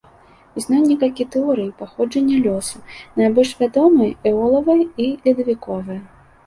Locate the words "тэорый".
1.35-1.67